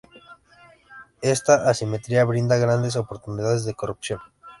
[1.21, 4.19] Esta asimetría brinda grandes oportunidades de corrupción.